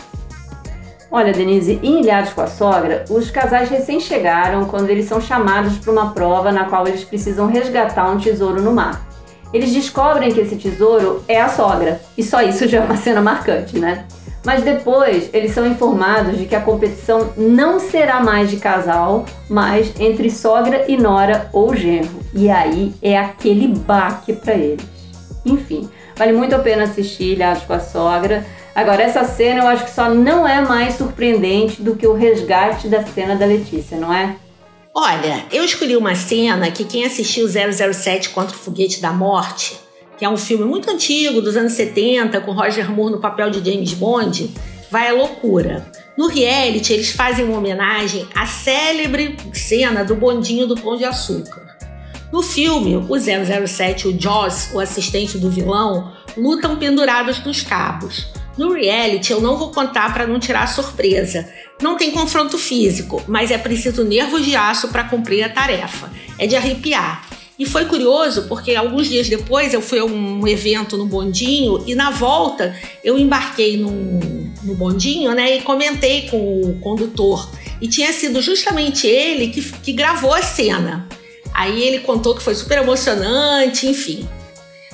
Olha, 1.11 1.33
Denise, 1.33 1.77
em 1.83 1.99
Ilhados 1.99 2.31
com 2.31 2.41
a 2.41 2.47
Sogra, 2.47 3.03
os 3.09 3.29
casais 3.29 3.69
recém 3.69 3.99
chegaram 3.99 4.63
quando 4.65 4.89
eles 4.89 5.07
são 5.07 5.19
chamados 5.19 5.77
para 5.77 5.91
uma 5.91 6.13
prova 6.13 6.53
na 6.53 6.65
qual 6.65 6.87
eles 6.87 7.03
precisam 7.03 7.47
resgatar 7.47 8.09
um 8.09 8.17
tesouro 8.17 8.61
no 8.61 8.71
mar. 8.71 9.05
Eles 9.53 9.73
descobrem 9.73 10.31
que 10.31 10.39
esse 10.39 10.55
tesouro 10.55 11.23
é 11.27 11.41
a 11.41 11.49
sogra, 11.49 12.01
e 12.17 12.23
só 12.23 12.41
isso 12.41 12.67
já 12.67 12.79
é 12.79 12.81
uma 12.81 12.97
cena 12.97 13.21
marcante, 13.21 13.77
né? 13.77 14.05
Mas 14.47 14.63
depois 14.63 15.29
eles 15.33 15.51
são 15.51 15.67
informados 15.67 16.37
de 16.37 16.45
que 16.45 16.55
a 16.55 16.61
competição 16.61 17.33
não 17.35 17.81
será 17.81 18.21
mais 18.21 18.49
de 18.49 18.55
casal, 18.55 19.25
mas 19.49 19.91
entre 19.99 20.31
sogra 20.31 20.85
e 20.87 20.95
nora 20.95 21.49
ou 21.51 21.75
genro. 21.75 22.21
E 22.33 22.49
aí 22.49 22.93
é 23.01 23.17
aquele 23.17 23.67
baque 23.67 24.31
para 24.31 24.53
eles. 24.53 24.85
Enfim, 25.45 25.89
vale 26.15 26.31
muito 26.31 26.55
a 26.55 26.59
pena 26.59 26.83
assistir 26.83 27.33
Ilhados 27.33 27.63
com 27.63 27.73
a 27.73 27.81
Sogra. 27.81 28.45
Agora, 28.73 29.03
essa 29.03 29.25
cena 29.25 29.63
eu 29.63 29.67
acho 29.67 29.83
que 29.83 29.91
só 29.91 30.09
não 30.13 30.47
é 30.47 30.61
mais 30.61 30.95
surpreendente 30.95 31.81
do 31.81 31.97
que 31.97 32.07
o 32.07 32.13
resgate 32.13 32.87
da 32.87 33.05
cena 33.05 33.35
da 33.35 33.45
Letícia, 33.45 33.97
não 33.97 34.13
é? 34.13 34.33
Olha, 34.95 35.43
eu 35.51 35.65
escolhi 35.65 35.97
uma 35.97 36.15
cena 36.15 36.71
que 36.71 36.85
quem 36.85 37.05
assistiu 37.05 37.49
007 37.49 38.29
contra 38.29 38.55
o 38.55 38.59
Foguete 38.59 39.01
da 39.01 39.11
Morte, 39.11 39.77
que 40.17 40.25
é 40.25 40.29
um 40.29 40.37
filme 40.37 40.65
muito 40.65 40.89
antigo, 40.89 41.41
dos 41.41 41.55
anos 41.55 41.73
70, 41.73 42.41
com 42.41 42.51
Roger 42.51 42.91
Moore 42.91 43.13
no 43.13 43.19
papel 43.19 43.49
de 43.51 43.69
James 43.69 43.93
Bond, 43.93 44.51
vai 44.89 45.09
à 45.09 45.13
loucura. 45.13 45.85
No 46.17 46.27
reality, 46.27 46.93
eles 46.93 47.11
fazem 47.11 47.45
uma 47.45 47.57
homenagem 47.57 48.27
à 48.33 48.45
célebre 48.47 49.37
cena 49.53 50.03
do 50.03 50.15
bondinho 50.15 50.65
do 50.65 50.75
Pão 50.75 50.97
de 50.97 51.05
Açúcar. 51.05 51.77
No 52.31 52.41
filme, 52.41 52.97
o 52.97 53.17
007 53.17 54.07
e 54.07 54.11
o 54.11 54.19
Joss, 54.19 54.73
o 54.73 54.79
assistente 54.79 55.37
do 55.37 55.49
vilão, 55.49 56.11
lutam 56.35 56.75
pendurados 56.75 57.43
nos 57.45 57.61
cabos. 57.61 58.27
No 58.57 58.73
reality, 58.73 59.31
eu 59.31 59.39
não 59.39 59.55
vou 59.55 59.71
contar 59.71 60.11
para 60.11 60.25
não 60.25 60.39
tirar 60.39 60.63
a 60.63 60.67
surpresa, 60.67 61.47
não 61.79 61.95
tem 61.95 62.09
confronto 62.09 62.57
físico, 62.57 63.21
mas 63.27 63.51
é 63.51 63.57
preciso 63.57 64.03
nervos 64.03 64.43
de 64.43 64.55
aço 64.55 64.87
para 64.87 65.03
cumprir 65.03 65.43
a 65.43 65.49
tarefa. 65.49 66.11
É 66.39 66.47
de 66.47 66.55
arrepiar. 66.55 67.26
E 67.59 67.65
foi 67.65 67.85
curioso 67.85 68.43
porque 68.47 68.75
alguns 68.75 69.07
dias 69.07 69.27
depois 69.27 69.73
eu 69.73 69.81
fui 69.81 69.97
a 69.99 70.05
um 70.05 70.47
evento 70.47 70.95
no 70.95 71.05
bondinho 71.05 71.83
e 71.87 71.95
na 71.95 72.11
volta 72.11 72.75
eu 73.03 73.17
embarquei 73.17 73.77
no 73.77 74.75
bondinho 74.75 75.33
né, 75.33 75.57
e 75.57 75.61
comentei 75.61 76.29
com 76.29 76.61
o 76.61 76.79
condutor. 76.79 77.49
E 77.81 77.87
tinha 77.87 78.11
sido 78.13 78.41
justamente 78.41 79.07
ele 79.07 79.49
que, 79.49 79.61
que 79.61 79.93
gravou 79.93 80.33
a 80.33 80.41
cena. 80.41 81.07
Aí 81.53 81.81
ele 81.81 81.99
contou 81.99 82.35
que 82.35 82.43
foi 82.43 82.53
super 82.53 82.77
emocionante, 82.79 83.87
enfim. 83.87 84.27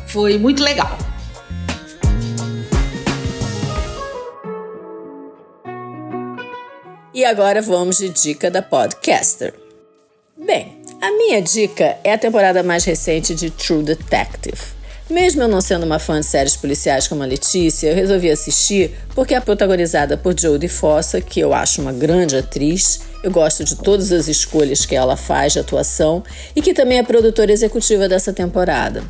Foi 0.07 0.37
muito 0.37 0.63
legal. 0.63 0.97
E 7.13 7.25
agora 7.25 7.61
vamos 7.61 7.97
de 7.97 8.09
dica 8.09 8.49
da 8.49 8.61
podcaster. 8.61 9.53
Bem, 10.35 10.77
a 11.03 11.11
minha 11.11 11.41
dica 11.41 11.97
é 12.01 12.13
a 12.13 12.17
temporada 12.17 12.63
mais 12.63 12.85
recente 12.85 13.35
de 13.35 13.51
True 13.51 13.83
Detective. 13.83 14.57
Mesmo 15.09 15.41
eu 15.41 15.49
não 15.49 15.59
sendo 15.59 15.85
uma 15.85 15.99
fã 15.99 16.21
de 16.21 16.25
séries 16.25 16.55
policiais 16.55 17.09
como 17.09 17.21
a 17.21 17.25
Letícia, 17.25 17.89
eu 17.89 17.95
resolvi 17.95 18.31
assistir 18.31 18.95
porque 19.13 19.35
é 19.35 19.39
protagonizada 19.41 20.15
por 20.15 20.33
Jodie 20.39 20.69
Foster, 20.69 21.21
que 21.21 21.41
eu 21.41 21.53
acho 21.53 21.81
uma 21.81 21.91
grande 21.91 22.37
atriz. 22.37 23.01
Eu 23.21 23.31
gosto 23.31 23.65
de 23.65 23.75
todas 23.75 24.13
as 24.13 24.29
escolhas 24.29 24.85
que 24.85 24.95
ela 24.95 25.17
faz 25.17 25.51
de 25.51 25.59
atuação 25.59 26.23
e 26.55 26.61
que 26.61 26.73
também 26.73 26.99
é 26.99 27.03
produtora 27.03 27.51
executiva 27.51 28.07
dessa 28.07 28.31
temporada. 28.31 29.03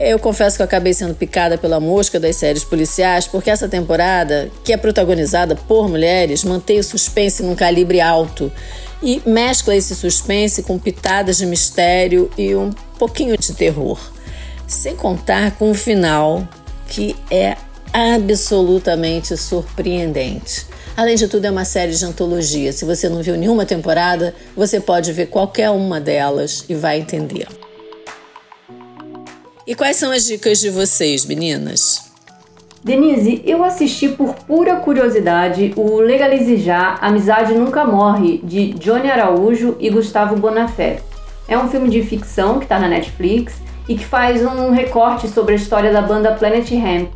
Eu 0.00 0.18
confesso 0.18 0.56
que 0.56 0.62
eu 0.62 0.64
acabei 0.64 0.94
sendo 0.94 1.14
picada 1.14 1.58
pela 1.58 1.78
mosca 1.78 2.18
das 2.18 2.36
séries 2.36 2.64
policiais, 2.64 3.26
porque 3.26 3.50
essa 3.50 3.68
temporada, 3.68 4.50
que 4.64 4.72
é 4.72 4.76
protagonizada 4.78 5.54
por 5.54 5.90
mulheres, 5.90 6.42
mantém 6.42 6.78
o 6.78 6.82
suspense 6.82 7.42
num 7.42 7.54
calibre 7.54 8.00
alto 8.00 8.50
e 9.02 9.20
mescla 9.26 9.76
esse 9.76 9.94
suspense 9.94 10.62
com 10.62 10.78
pitadas 10.78 11.36
de 11.36 11.44
mistério 11.44 12.30
e 12.38 12.54
um 12.54 12.70
pouquinho 12.98 13.36
de 13.36 13.52
terror. 13.52 14.00
Sem 14.66 14.96
contar 14.96 15.58
com 15.58 15.70
o 15.70 15.74
final, 15.74 16.48
que 16.88 17.14
é 17.30 17.58
absolutamente 17.92 19.36
surpreendente. 19.36 20.66
Além 20.96 21.14
de 21.14 21.28
tudo, 21.28 21.44
é 21.44 21.50
uma 21.50 21.66
série 21.66 21.94
de 21.94 22.04
antologia. 22.06 22.72
Se 22.72 22.86
você 22.86 23.06
não 23.06 23.22
viu 23.22 23.36
nenhuma 23.36 23.66
temporada, 23.66 24.34
você 24.56 24.80
pode 24.80 25.12
ver 25.12 25.26
qualquer 25.26 25.68
uma 25.68 26.00
delas 26.00 26.64
e 26.70 26.74
vai 26.74 27.00
entender. 27.00 27.46
E 29.70 29.74
quais 29.76 29.94
são 29.98 30.10
as 30.10 30.24
dicas 30.24 30.58
de 30.58 30.68
vocês, 30.68 31.24
meninas? 31.24 32.10
Denise, 32.82 33.40
eu 33.46 33.62
assisti 33.62 34.08
por 34.08 34.34
pura 34.34 34.74
curiosidade 34.74 35.72
o 35.76 36.00
Legalize 36.00 36.56
Já, 36.56 36.98
Amizade 37.00 37.54
Nunca 37.54 37.84
Morre, 37.84 38.40
de 38.42 38.72
Johnny 38.72 39.08
Araújo 39.08 39.76
e 39.78 39.88
Gustavo 39.88 40.34
Bonafé. 40.34 40.98
É 41.46 41.56
um 41.56 41.68
filme 41.68 41.88
de 41.88 42.02
ficção 42.02 42.58
que 42.58 42.64
está 42.64 42.80
na 42.80 42.88
Netflix 42.88 43.60
e 43.88 43.94
que 43.94 44.04
faz 44.04 44.44
um 44.44 44.72
recorte 44.72 45.28
sobre 45.28 45.52
a 45.52 45.56
história 45.56 45.92
da 45.92 46.02
banda 46.02 46.34
Planet 46.34 46.68
Hemp. 46.72 47.12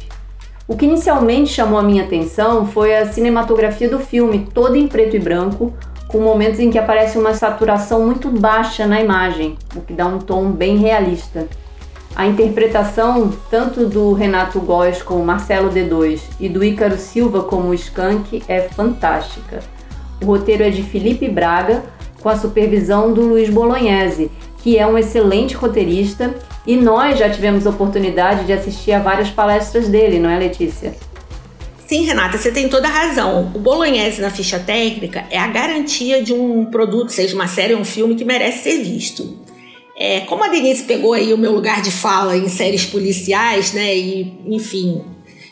O 0.68 0.76
que 0.76 0.84
inicialmente 0.84 1.50
chamou 1.50 1.80
a 1.80 1.82
minha 1.82 2.04
atenção 2.04 2.68
foi 2.68 2.96
a 2.96 3.12
cinematografia 3.12 3.88
do 3.88 3.98
filme, 3.98 4.46
toda 4.54 4.78
em 4.78 4.86
preto 4.86 5.16
e 5.16 5.18
branco, 5.18 5.74
com 6.06 6.20
momentos 6.20 6.60
em 6.60 6.70
que 6.70 6.78
aparece 6.78 7.18
uma 7.18 7.34
saturação 7.34 8.06
muito 8.06 8.30
baixa 8.30 8.86
na 8.86 9.00
imagem, 9.00 9.58
o 9.74 9.80
que 9.80 9.92
dá 9.92 10.06
um 10.06 10.20
tom 10.20 10.52
bem 10.52 10.76
realista. 10.76 11.48
A 12.16 12.26
interpretação 12.26 13.32
tanto 13.50 13.86
do 13.86 14.12
Renato 14.12 14.60
Góes 14.60 15.02
como 15.02 15.24
Marcelo 15.24 15.70
D2 15.70 16.20
e 16.38 16.48
do 16.48 16.62
Ícaro 16.62 16.96
Silva 16.96 17.42
como 17.42 17.74
Skank 17.74 18.42
é 18.46 18.62
fantástica. 18.62 19.60
O 20.22 20.26
roteiro 20.26 20.62
é 20.62 20.70
de 20.70 20.82
Felipe 20.82 21.28
Braga, 21.28 21.82
com 22.20 22.28
a 22.28 22.36
supervisão 22.36 23.12
do 23.12 23.22
Luiz 23.22 23.50
Bolognese, 23.50 24.30
que 24.62 24.78
é 24.78 24.86
um 24.86 24.96
excelente 24.96 25.54
roteirista, 25.54 26.34
e 26.64 26.76
nós 26.76 27.18
já 27.18 27.28
tivemos 27.28 27.66
oportunidade 27.66 28.46
de 28.46 28.52
assistir 28.52 28.92
a 28.92 29.00
várias 29.00 29.28
palestras 29.28 29.88
dele, 29.88 30.18
não 30.20 30.30
é, 30.30 30.38
Letícia? 30.38 30.94
Sim, 31.86 32.04
Renata, 32.04 32.38
você 32.38 32.50
tem 32.50 32.68
toda 32.68 32.88
a 32.88 32.90
razão. 32.90 33.52
O 33.54 33.58
Bolognese 33.58 34.22
na 34.22 34.30
ficha 34.30 34.58
técnica 34.58 35.24
é 35.30 35.38
a 35.38 35.48
garantia 35.48 36.22
de 36.22 36.32
um 36.32 36.64
produto, 36.64 37.10
seja 37.10 37.34
uma 37.34 37.46
série 37.46 37.74
ou 37.74 37.80
um 37.80 37.84
filme, 37.84 38.14
que 38.14 38.24
merece 38.24 38.62
ser 38.62 38.82
visto. 38.82 39.43
É, 39.96 40.20
como 40.20 40.44
a 40.44 40.48
Denise 40.48 40.82
pegou 40.82 41.12
aí 41.12 41.32
o 41.32 41.38
meu 41.38 41.52
lugar 41.52 41.80
de 41.80 41.90
fala 41.90 42.36
em 42.36 42.48
séries 42.48 42.84
policiais, 42.84 43.72
né? 43.72 43.96
E, 43.96 44.40
enfim, 44.46 45.04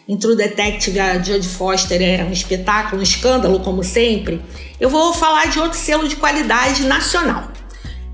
em 0.09 0.17
True 0.17 0.37
Detective, 0.37 0.99
a 0.99 1.23
Jodie 1.23 1.49
Foster 1.49 2.03
é 2.03 2.25
um 2.25 2.33
espetáculo, 2.33 3.01
um 3.01 3.03
escândalo, 3.03 3.61
como 3.61 3.85
sempre. 3.85 4.43
Eu 4.81 4.91
vou 4.91 5.15
falar 5.15 5.47
de 5.47 5.61
outro 5.61 5.79
selo 5.79 6.09
de 6.09 6.17
qualidade 6.17 6.85
nacional. 6.85 7.53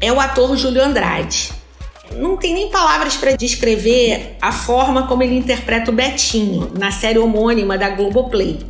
É 0.01 0.13
o 0.13 0.21
ator 0.21 0.55
Júlio 0.57 0.85
Andrade. 0.85 1.51
Não 2.15 2.37
tem 2.37 2.55
nem 2.55 2.71
palavras 2.71 3.17
para 3.17 3.37
descrever 3.37 4.37
a 4.41 4.53
forma 4.53 5.07
como 5.07 5.23
ele 5.23 5.37
interpreta 5.37 5.91
o 5.91 5.95
Betinho 5.95 6.71
na 6.79 6.91
série 6.91 7.19
homônima 7.19 7.79
da 7.79 7.91
Globoplay. 7.91 8.61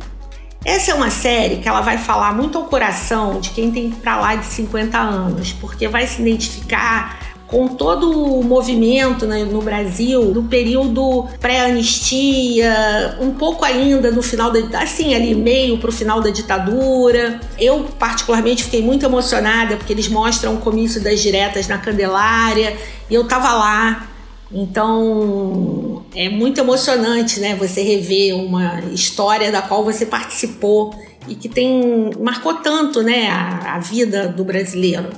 Essa 0.63 0.91
é 0.91 0.93
uma 0.93 1.09
série 1.09 1.57
que 1.57 1.67
ela 1.67 1.81
vai 1.81 1.97
falar 1.97 2.33
muito 2.33 2.57
ao 2.57 2.65
coração 2.65 3.39
de 3.39 3.49
quem 3.51 3.71
tem 3.71 3.91
para 3.91 4.19
lá 4.19 4.35
de 4.35 4.45
50 4.45 4.97
anos, 4.97 5.53
porque 5.53 5.87
vai 5.87 6.05
se 6.05 6.21
identificar 6.21 7.18
com 7.49 7.67
todo 7.67 8.11
o 8.11 8.43
movimento 8.43 9.25
né, 9.25 9.43
no 9.43 9.61
Brasil 9.61 10.31
do 10.31 10.43
período 10.43 11.27
pré-anistia, 11.39 13.17
um 13.19 13.31
pouco 13.31 13.65
ainda 13.65 14.11
no 14.11 14.21
final 14.21 14.51
da 14.51 14.79
assim 14.79 15.15
ali 15.15 15.33
meio 15.33 15.79
para 15.79 15.89
o 15.89 15.93
final 15.93 16.21
da 16.21 16.29
ditadura. 16.29 17.39
Eu 17.57 17.85
particularmente 17.97 18.63
fiquei 18.63 18.83
muito 18.83 19.05
emocionada 19.05 19.77
porque 19.77 19.91
eles 19.91 20.07
mostram 20.07 20.55
o 20.55 20.57
comício 20.59 21.01
das 21.01 21.19
diretas 21.19 21.67
na 21.67 21.79
Candelária 21.79 22.77
e 23.09 23.15
eu 23.15 23.27
tava 23.27 23.51
lá. 23.53 24.07
Então 24.51 26.03
é 26.15 26.29
muito 26.29 26.59
emocionante, 26.59 27.39
né? 27.39 27.55
Você 27.55 27.81
rever 27.81 28.35
uma 28.35 28.81
história 28.91 29.51
da 29.51 29.61
qual 29.61 29.83
você 29.83 30.05
participou 30.05 30.93
e 31.27 31.35
que 31.35 31.49
tem 31.49 32.11
marcou 32.19 32.55
tanto, 32.55 33.01
né, 33.01 33.27
a, 33.29 33.75
a 33.75 33.79
vida 33.79 34.27
do 34.27 34.43
brasileiro. 34.43 35.09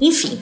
Enfim, 0.00 0.38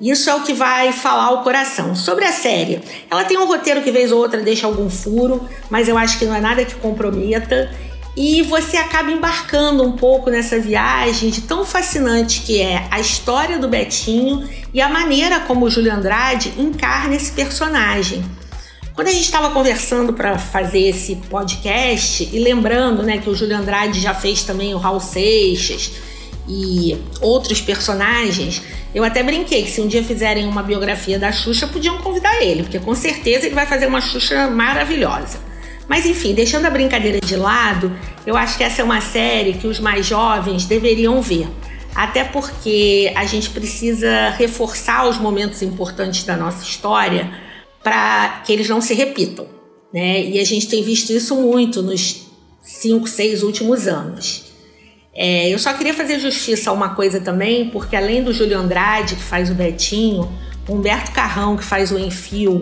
isso 0.00 0.30
é 0.30 0.34
o 0.34 0.42
que 0.42 0.54
vai 0.54 0.92
falar 0.92 1.30
o 1.32 1.42
coração. 1.42 1.94
Sobre 1.94 2.24
a 2.24 2.32
série, 2.32 2.80
ela 3.10 3.24
tem 3.24 3.36
um 3.36 3.46
roteiro 3.46 3.82
que 3.82 3.90
vez 3.90 4.10
ou 4.10 4.18
outra 4.18 4.40
deixa 4.40 4.66
algum 4.66 4.88
furo, 4.88 5.46
mas 5.68 5.88
eu 5.88 5.98
acho 5.98 6.18
que 6.18 6.24
não 6.24 6.34
é 6.34 6.40
nada 6.40 6.64
que 6.64 6.74
comprometa. 6.76 7.70
E 8.16 8.42
você 8.42 8.76
acaba 8.76 9.10
embarcando 9.10 9.82
um 9.84 9.92
pouco 9.92 10.30
nessa 10.30 10.58
viagem 10.58 11.30
de 11.30 11.42
tão 11.42 11.64
fascinante 11.64 12.40
que 12.40 12.60
é 12.60 12.88
a 12.90 12.98
história 12.98 13.58
do 13.58 13.68
Betinho 13.68 14.48
e 14.72 14.80
a 14.80 14.88
maneira 14.88 15.40
como 15.40 15.66
o 15.66 15.70
Júlio 15.70 15.92
Andrade 15.92 16.54
encarna 16.58 17.14
esse 17.14 17.32
personagem. 17.32 18.24
Quando 18.94 19.08
a 19.08 19.12
gente 19.12 19.24
estava 19.24 19.50
conversando 19.50 20.12
para 20.12 20.38
fazer 20.38 20.88
esse 20.88 21.16
podcast 21.30 22.28
e 22.32 22.38
lembrando 22.38 23.02
né, 23.02 23.18
que 23.18 23.30
o 23.30 23.34
Júlio 23.34 23.56
Andrade 23.56 24.00
já 24.00 24.12
fez 24.12 24.42
também 24.42 24.74
o 24.74 24.78
Raul 24.78 25.00
Seixas 25.00 25.92
e 26.50 26.98
outros 27.20 27.60
personagens, 27.60 28.60
eu 28.92 29.04
até 29.04 29.22
brinquei 29.22 29.62
que 29.62 29.70
se 29.70 29.80
um 29.80 29.86
dia 29.86 30.02
fizerem 30.02 30.46
uma 30.46 30.64
biografia 30.64 31.16
da 31.16 31.30
Xuxa, 31.30 31.68
podiam 31.68 31.98
convidar 31.98 32.42
ele, 32.42 32.64
porque 32.64 32.80
com 32.80 32.92
certeza 32.92 33.46
ele 33.46 33.54
vai 33.54 33.66
fazer 33.66 33.86
uma 33.86 34.00
Xuxa 34.00 34.50
maravilhosa. 34.50 35.38
Mas 35.88 36.06
enfim, 36.06 36.34
deixando 36.34 36.66
a 36.66 36.70
brincadeira 36.70 37.20
de 37.20 37.36
lado, 37.36 37.96
eu 38.26 38.36
acho 38.36 38.56
que 38.56 38.64
essa 38.64 38.82
é 38.82 38.84
uma 38.84 39.00
série 39.00 39.52
que 39.52 39.68
os 39.68 39.78
mais 39.78 40.06
jovens 40.06 40.64
deveriam 40.64 41.22
ver. 41.22 41.48
Até 41.94 42.24
porque 42.24 43.12
a 43.14 43.24
gente 43.26 43.50
precisa 43.50 44.30
reforçar 44.30 45.08
os 45.08 45.18
momentos 45.18 45.62
importantes 45.62 46.24
da 46.24 46.36
nossa 46.36 46.64
história 46.64 47.30
para 47.82 48.42
que 48.44 48.52
eles 48.52 48.68
não 48.68 48.80
se 48.80 48.94
repitam. 48.94 49.46
Né? 49.92 50.24
E 50.24 50.40
a 50.40 50.44
gente 50.44 50.68
tem 50.68 50.82
visto 50.82 51.12
isso 51.12 51.36
muito 51.36 51.82
nos 51.82 52.26
cinco, 52.62 53.08
seis 53.08 53.42
últimos 53.42 53.86
anos. 53.86 54.49
É, 55.14 55.48
eu 55.48 55.58
só 55.58 55.72
queria 55.74 55.92
fazer 55.92 56.18
justiça 56.18 56.70
a 56.70 56.72
uma 56.72 56.90
coisa 56.94 57.20
também, 57.20 57.68
porque 57.70 57.96
além 57.96 58.22
do 58.22 58.32
Júlio 58.32 58.58
Andrade, 58.58 59.16
que 59.16 59.22
faz 59.22 59.50
o 59.50 59.54
Betinho, 59.54 60.30
Humberto 60.68 61.10
Carrão, 61.12 61.56
que 61.56 61.64
faz 61.64 61.90
o 61.90 61.98
Enfio, 61.98 62.60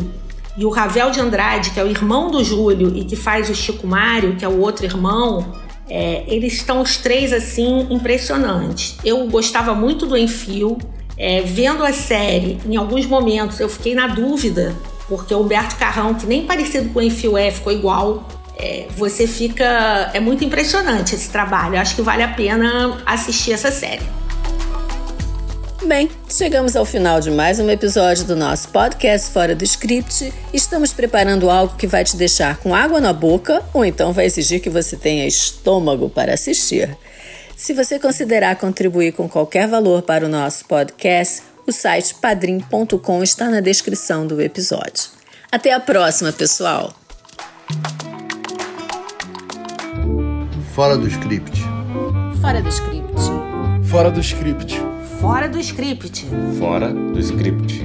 e 0.57 0.65
o 0.65 0.71
Ravel 0.71 1.11
de 1.11 1.21
Andrade, 1.21 1.71
que 1.71 1.79
é 1.79 1.85
o 1.85 1.87
irmão 1.87 2.31
do 2.31 2.43
Júlio 2.43 2.97
e 2.97 3.05
que 3.05 3.15
faz 3.15 3.49
o 3.49 3.55
Chico 3.55 3.87
Mário, 3.87 4.35
que 4.35 4.45
é 4.45 4.49
o 4.49 4.59
outro 4.59 4.85
irmão, 4.85 5.55
é, 5.89 6.25
eles 6.27 6.55
estão 6.55 6.81
os 6.83 6.97
três 6.97 7.33
assim 7.33 7.87
impressionantes. 7.91 8.97
Eu 9.05 9.27
gostava 9.29 9.75
muito 9.75 10.05
do 10.05 10.17
Enfio. 10.17 10.77
É, 11.17 11.43
vendo 11.43 11.85
a 11.85 11.93
série, 11.93 12.59
em 12.65 12.77
alguns 12.77 13.05
momentos 13.05 13.59
eu 13.59 13.69
fiquei 13.69 13.93
na 13.93 14.07
dúvida, 14.07 14.77
porque 15.09 15.35
o 15.35 15.41
Humberto 15.41 15.75
Carrão, 15.75 16.15
que 16.15 16.25
nem 16.27 16.47
parecido 16.47 16.91
com 16.91 17.01
o 17.01 17.03
Enfio 17.03 17.37
é, 17.37 17.51
ficou 17.51 17.73
igual 17.73 18.25
é, 18.59 18.87
você 18.97 19.27
fica. 19.27 20.11
É 20.13 20.21
muito 20.21 20.45
impressionante 20.45 21.15
esse 21.15 21.31
trabalho. 21.31 21.79
Acho 21.79 21.95
que 21.95 22.03
vale 22.03 22.23
a 22.23 22.29
pena 22.29 23.01
assistir 23.07 23.53
essa 23.53 23.71
série. 23.71 24.03
Bem, 25.87 26.11
chegamos 26.29 26.77
ao 26.77 26.85
final 26.85 27.19
de 27.21 27.31
mais 27.31 27.59
um 27.61 27.71
episódio 27.71 28.25
do 28.25 28.37
nosso 28.37 28.69
podcast 28.69 29.31
Fora 29.31 29.55
do 29.55 29.65
Script. 29.65 30.35
Estamos 30.53 30.93
preparando 30.93 31.49
algo 31.49 31.77
que 31.77 31.87
vai 31.87 32.05
te 32.05 32.17
deixar 32.17 32.59
com 32.59 32.75
água 32.75 33.01
na 33.01 33.13
boca 33.13 33.63
ou 33.73 33.85
então 33.85 34.13
vai 34.13 34.27
exigir 34.27 34.61
que 34.61 34.69
você 34.69 34.97
tenha 34.97 35.27
estômago 35.27 36.11
para 36.11 36.35
assistir. 36.35 36.95
Se 37.57 37.73
você 37.73 37.99
considerar 37.99 38.57
contribuir 38.57 39.13
com 39.13 39.29
qualquer 39.29 39.67
valor 39.67 40.03
para 40.03 40.27
o 40.27 40.29
nosso 40.29 40.65
podcast, 40.67 41.43
o 41.67 41.73
site 41.73 42.15
padrim.com 42.17 43.23
está 43.23 43.49
na 43.49 43.61
descrição 43.61 44.27
do 44.27 44.43
episódio. 44.43 45.05
Até 45.51 45.73
a 45.73 45.81
próxima, 45.81 46.33
pessoal! 46.33 46.95
Fora 50.79 50.97
do 50.97 51.09
script. 51.09 51.61
Fora 52.41 52.63
do 52.63 52.71
script. 52.71 53.21
Fora 53.83 54.13
do 54.13 54.23
script. 54.23 54.81
Fora 55.21 55.49
do 55.49 55.61
script. 55.61 56.25
Fora 56.57 56.93
do 56.93 57.21
script. 57.21 57.83